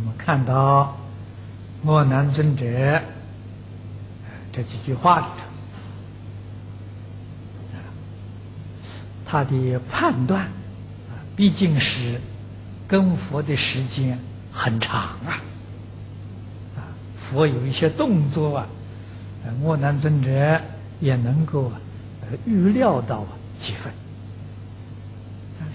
[0.00, 0.96] 我们看到
[1.82, 3.00] 莫南尊者
[4.52, 5.42] 这几句话里头，
[9.26, 10.48] 他的判断，
[11.36, 12.20] 毕竟是
[12.86, 14.16] 跟佛的时间
[14.52, 15.42] 很长啊，
[17.16, 18.66] 佛有一些动作啊，
[19.60, 20.60] 莫南尊者
[21.00, 21.72] 也能够
[22.46, 23.26] 预料到
[23.60, 23.92] 几分。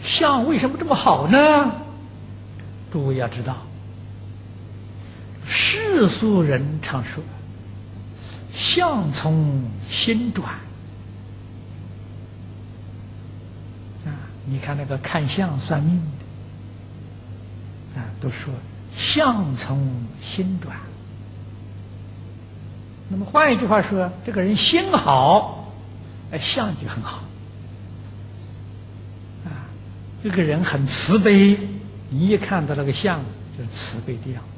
[0.02, 1.72] 相为什么这么好呢？
[2.92, 3.58] 诸位要知道，
[5.74, 7.24] 世俗人常说
[8.54, 10.48] “相从心转”
[14.06, 14.14] 啊，
[14.46, 16.00] 你看那个看相算命
[17.96, 18.54] 的啊，都说
[18.96, 19.84] “相从
[20.22, 20.78] 心转”。
[23.10, 25.74] 那么换一句话说，这个人心好，
[26.30, 27.24] 哎，相就很好。
[29.46, 29.66] 啊
[30.24, 31.58] 这个人很慈悲，
[32.12, 33.20] 你一看到那个相，
[33.58, 34.53] 就是慈悲的样子。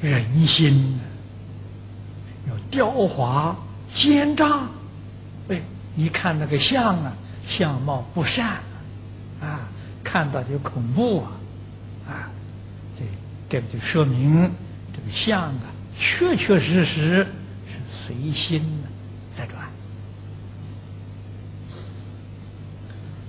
[0.00, 0.98] 人心
[2.46, 3.56] 有雕滑
[3.92, 4.68] 奸诈，
[5.48, 5.60] 哎，
[5.94, 7.12] 你看那个相啊，
[7.46, 8.58] 相貌不善
[9.40, 9.68] 啊，
[10.04, 11.32] 看到就恐怖啊，
[12.08, 12.30] 啊，
[12.96, 13.04] 这
[13.48, 14.50] 这个就说明
[14.92, 15.60] 这个相啊，
[15.98, 17.26] 确确实实
[17.66, 18.62] 是随心
[19.34, 19.68] 在转。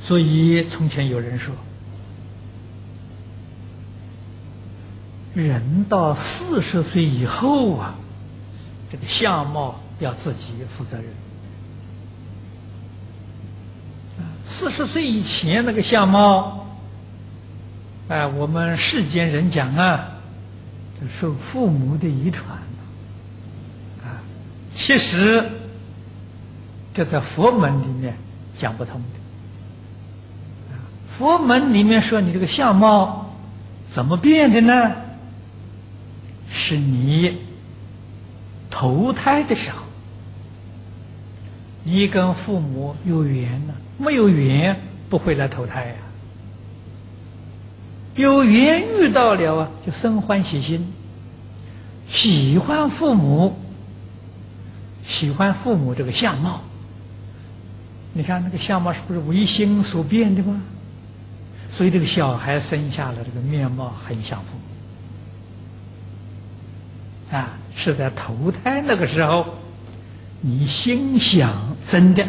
[0.01, 1.53] 所以，从前有人说，
[5.47, 7.95] 人到四十岁以后啊，
[8.91, 11.05] 这个相貌要自己负责任。
[14.47, 16.67] 四十岁以前那个相貌，
[18.07, 20.09] 哎，我们世间人讲啊，
[20.99, 22.49] 就受父母的遗传
[24.03, 24.19] 啊。
[24.73, 25.47] 其实，
[26.93, 28.17] 这在佛门里面
[28.57, 29.19] 讲不通的。
[31.07, 33.35] 佛门里面说，你这个相貌
[33.91, 34.95] 怎么变的呢？
[36.69, 37.35] 是你
[38.69, 39.81] 投胎的时候，
[41.83, 45.95] 你跟父母有缘呢，没有缘不会来投胎呀。
[48.15, 50.93] 有缘遇到了啊，就生欢喜心，
[52.07, 53.57] 喜欢父母，
[55.03, 56.61] 喜欢父母这个相貌。
[58.13, 60.61] 你看那个相貌是不是唯心所变的吗？
[61.71, 64.68] 所以这个小孩生下了这个面貌很像父母
[67.31, 69.55] 啊，是在投胎那个时候，
[70.41, 72.23] 你心想真的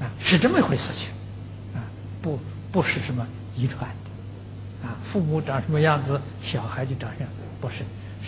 [0.00, 1.08] 啊，是这么一回事情
[1.74, 1.80] 啊，
[2.20, 2.38] 不
[2.70, 7.28] 不是什么遗传的啊，父母长什么样子，小孩就长样，
[7.60, 7.76] 不是，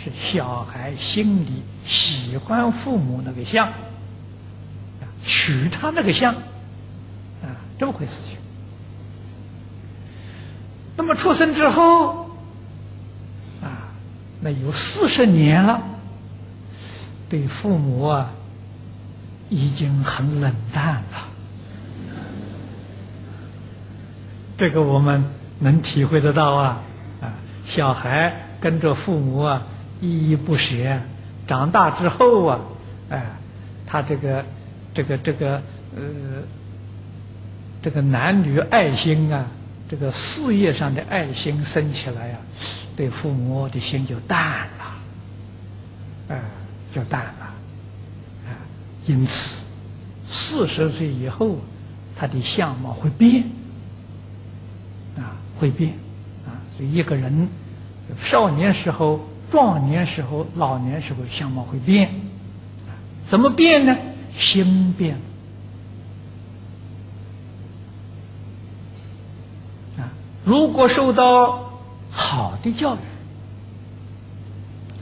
[0.03, 3.71] 是小孩心里喜欢父母那个像，
[5.23, 6.33] 取他那个像
[7.43, 8.37] 啊，这么回事情。
[10.95, 12.32] 那么出生之后，
[14.43, 15.81] 那有四十年了，
[17.29, 18.31] 对父母啊，
[19.49, 21.29] 已经很冷淡了。
[24.57, 25.23] 这个我们
[25.59, 26.81] 能体会得到啊，
[27.21, 27.33] 啊，
[27.65, 29.63] 小孩跟着父母啊
[30.01, 30.99] 依依不舍，
[31.47, 32.59] 长大之后啊，
[33.09, 33.25] 哎，
[33.87, 34.43] 他这个
[34.93, 35.61] 这个这个
[35.95, 36.01] 呃，
[37.81, 39.45] 这个男女爱心啊。
[39.93, 42.37] 这个事业上的爱心升起来呀，
[42.95, 44.67] 对父母的心就淡
[46.29, 46.41] 了，啊，
[46.91, 47.53] 就淡了，
[48.47, 48.57] 啊，
[49.05, 49.57] 因此
[50.27, 51.59] 四十岁以后，
[52.15, 53.43] 他的相貌会变，
[55.15, 55.91] 啊，会变，
[56.47, 57.47] 啊，所以一个人
[58.19, 62.09] 少年时候、壮年时候、老年时候相貌会变，
[63.27, 63.95] 怎么变呢？
[64.35, 65.19] 心变。
[69.97, 70.09] 啊
[70.45, 71.79] 如果受到
[72.11, 72.99] 好的教育，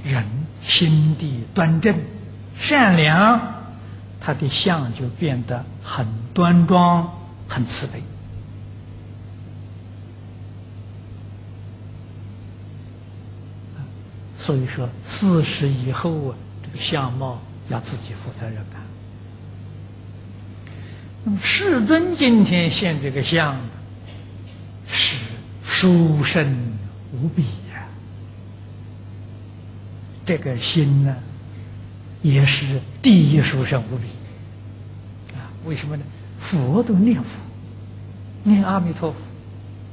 [0.04, 0.24] 人
[0.64, 1.96] 心地端正、
[2.58, 3.42] 善良，
[4.20, 7.12] 他的相就变得很端庄、
[7.48, 8.02] 很慈悲。
[14.40, 17.40] 所以说，四十以后啊，这个相貌
[17.70, 18.78] 要自己负责任的。
[21.24, 23.56] 那么，世尊今天现这个相。
[25.82, 26.56] 殊胜
[27.12, 27.42] 无比
[27.74, 27.88] 呀！
[30.24, 31.16] 这个心呢，
[32.22, 34.04] 也是第一殊胜无比
[35.36, 35.50] 啊！
[35.66, 36.04] 为什么呢？
[36.40, 37.30] 佛都念佛，
[38.44, 39.18] 念阿弥陀佛，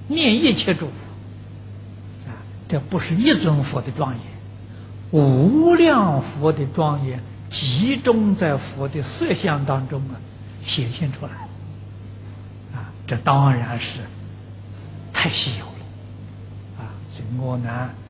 [0.08, 2.36] 念一切诸佛啊！
[2.68, 4.20] 这不是一尊佛的庄严，
[5.10, 7.18] 无量佛的庄严
[7.48, 10.20] 集中在佛的色相当中啊，
[10.62, 11.32] 显现出来
[12.78, 12.92] 啊！
[13.06, 14.00] 这当然是
[15.14, 15.72] 太稀有了，
[17.36, 17.98] 我拿。